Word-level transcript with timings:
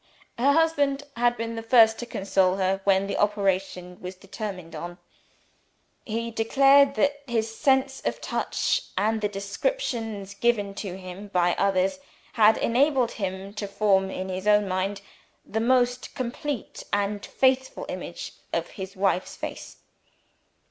Her 0.39 0.53
husband 0.53 1.03
had 1.15 1.37
been 1.37 1.53
the 1.55 1.61
first 1.61 1.99
to 1.99 2.07
console 2.07 2.55
her 2.55 2.81
when 2.85 3.05
the 3.05 3.17
operation 3.17 4.01
was 4.01 4.15
determined 4.15 4.73
on. 4.75 4.97
He 6.05 6.31
declared 6.31 6.95
that 6.95 7.21
his 7.27 7.55
sense 7.55 8.01
of 8.03 8.19
touch, 8.19 8.81
and 8.97 9.21
the 9.21 9.29
descriptions 9.29 10.33
given 10.33 10.73
to 10.73 10.97
him 10.97 11.27
by 11.27 11.53
others, 11.53 11.99
had 12.33 12.57
enabled 12.57 13.11
him 13.11 13.53
to 13.53 13.67
form, 13.67 14.09
in 14.09 14.29
his 14.29 14.47
own 14.47 14.67
mind, 14.67 15.01
the 15.45 15.61
most 15.61 16.15
complete 16.15 16.83
and 16.91 17.23
faithful 17.23 17.85
image 17.87 18.33
of 18.51 18.69
his 18.71 18.95
wife's 18.95 19.35
face. 19.35 19.83